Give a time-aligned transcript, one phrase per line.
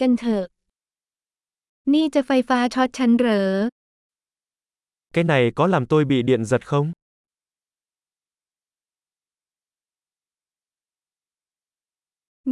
[0.00, 0.44] กันเถอะ
[1.92, 3.48] นี่จะไฟฟ้าช็อตฉันเหรอ
[5.14, 6.86] Cái này có làm tôi bị điện giật không?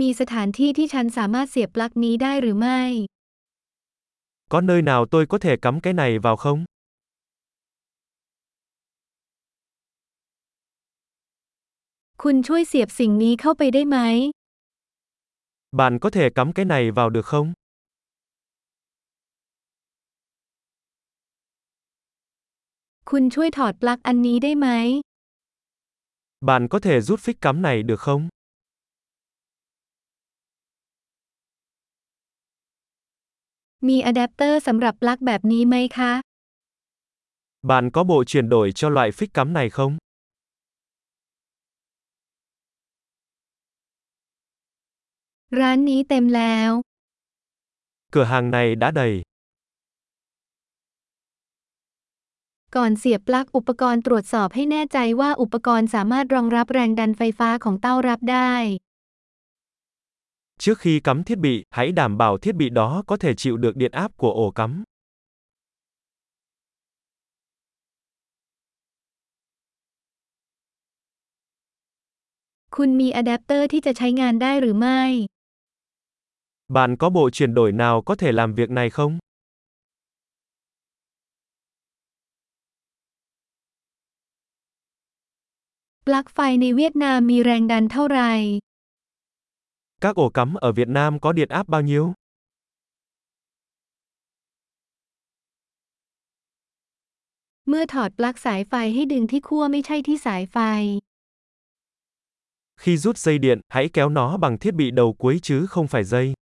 [0.01, 2.83] มีสถานที่ที่ฉันสามารถเสียบปลั๊กนี้ได้หรือไม่
[4.53, 6.65] Có nơi nào tôi có thể cắm cái này vào không?
[15.74, 17.54] Bạn có thể cắm cái này vào được không?
[23.10, 24.68] คุณช่วยถอดปลั๊กอันนี้ได้ไหม
[26.50, 28.22] Bạn có thể rút phích cắm này được không?
[33.88, 36.12] มีอะแดปเตอร์สำหรับปลั๊กแบบนี้ไหมคะ
[37.70, 39.98] Bạn có bộ chuyển đổi cho loại phích cắm này không?
[45.61, 46.71] ร้านนี้เต็มแล้ว
[48.15, 49.13] Cửa hàng này đã đầy.
[52.77, 58.55] ก่อนเสียบปลั๊กอุปกรณ์ตรวจสอบให้แน่ใจว่าอุปกรณ์สามารถรองรับแรงดันไฟฟ้าของเต้ารับได้
[60.63, 63.77] Trước khi cắm thiết bị, hãy đảm bảo thiết bị đó có thể chịu được
[63.77, 64.71] điện áp của ổ cắm.
[72.77, 75.03] คุณมีอะแดปเตอร์ที่จะใช้งานได้หรือไม่
[76.68, 79.20] Bạn có bộ chuyển đổi nào có thể làm việc này không?
[86.08, 88.32] ปลั๊กไฟในเวียดนามมีแรงดันเท่าไหร่
[90.04, 92.06] Các ổ cắm ở Việt Nam có điện áp bao nhiêu?
[97.68, 100.58] เมื่อถอดปลั๊กสายไฟให้ดึงที่ขั้วไม่ใช่ที่สายไฟ
[102.82, 106.04] Khi rút dây điện, hãy kéo nó bằng thiết bị đầu cuối chứ không phải
[106.04, 106.34] dây.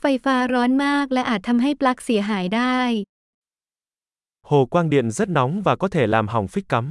[0.00, 2.78] ไฟฟ้าร้อนมากและอาจทำให้ปลั๊กเสียหายได้
[4.50, 6.84] Hồ quang điện rất nóng và có thể làm hỏng phích cắm.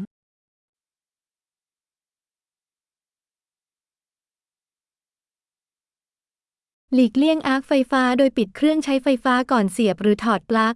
[6.94, 10.76] หลีกเลี่ยงอาร์คไฟฟ้าโดยปิดเครื่องใช้ไฟฟ้าก่อนเสียบหรือถอดปลั๊ก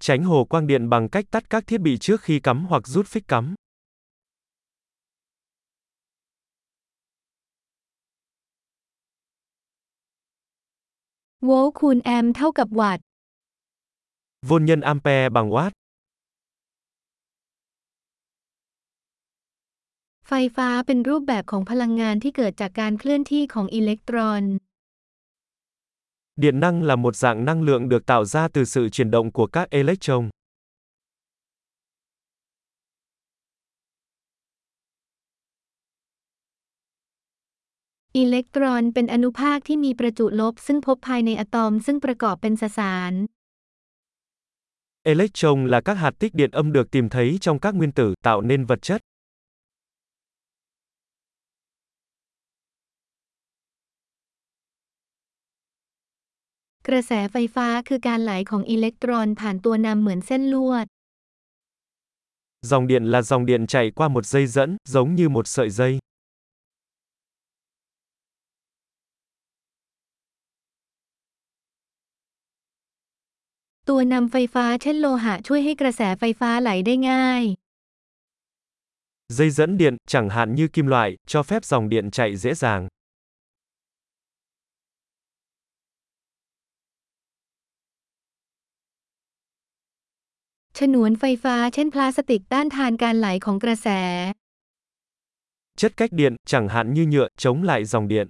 [0.00, 3.06] Tránh hồ quang điện bằng cách tắt các thiết bị trước khi cắm hoặc rút
[3.06, 3.54] phích cắm.
[11.45, 13.03] โวลต์คูณแอมป์เท่ากับวัตต์
[14.49, 15.73] Vôn nhân ampere bằng watt.
[20.27, 24.43] ไฟฟ้าเป็นรูปแบบของพลังงานที่เกิดจากการเคลื่อนที่ของอิเล็กตรอน
[26.43, 29.47] Điện năng là một dạng năng lượng được tạo ra từ sự chuyển động của
[29.47, 30.29] các electron.
[38.18, 43.12] อิเล็กตรอนเป็นอนุภาคที่มีประจุลบซึ่งพบภายในอะตอมซึ่งประกอบเป็นสสาร
[45.12, 48.40] Electron là các hạt tích điện âm được tìm thấy trong các nguyên tử, tạo
[48.40, 49.00] nên vật chất.
[56.88, 60.86] กระแสไฟฟ้าคือการไหลของอิเล็กตรอนผ่านตัวนำเหมือนเส้นลวด
[62.70, 65.98] Dòng điện là dòng điện chạy qua một dây dẫn, giống như một sợi dây.
[73.88, 77.44] ตัวนำไฟฟ้าเช่นโลหะช่วยให้กระแสไฟฟ้าไหลได้ง่าย
[79.38, 82.88] Dây dẫn điện, chẳng hạn như kim loại, cho phép dòng điện chạy dễ dàng.
[90.78, 93.88] ฉนวนไฟฟ้าเช่นพลาสติกต้านทานการไหลของกระแส
[95.80, 98.28] Chất cách điện, chẳng hạn như nhựa, chống lại dòng điện.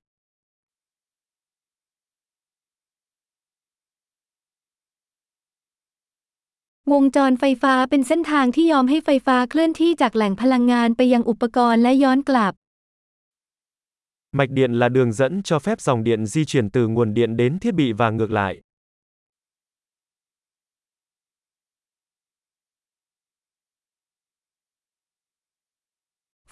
[6.93, 12.53] วงจรไฟฟ้าเป็นเส้นทางที่ยอมให้ไฟฟ้าเคลื่อนที่จากแหล่งพลังงานไปยังอุปกรณ์และย้อนกลับ
[14.37, 17.59] Mạch điện là đường dẫn cho phép dòng điện di chuyển từ nguồn điện đến
[17.61, 18.53] thiết bị và ngược lại.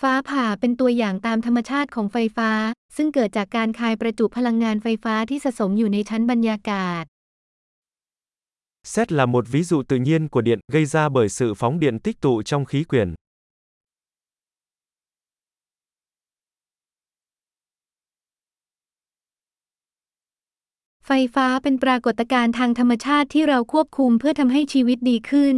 [0.02, 2.52] ฟ้าผ่าเป็นตัวอย่างตามธรรมชาติของไฟฟ้า
[2.96, 7.06] ซึ่งเกิดจากการคายประจุพลังงานไฟฟ้าที่สะสมอยู่ในชั้นบรรยากาศ
[8.87, 11.99] Xét là một ví dụ tự nhiên của điện, gây ra bởi sự phóng điện
[11.99, 13.15] tích tụ trong khí quyển.
[21.11, 25.57] ไฟฟ้าเป็นปรากฏการณ์ทางธรรมชาติที่เราควบคุมเพื่อทำให้ชีวิตดีขึ้น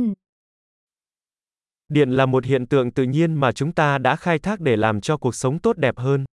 [1.96, 5.00] Điện là một hiện tượng tự nhiên mà chúng ta đã khai thác để làm
[5.00, 6.24] cho cuộc sống tốt đẹp hơn.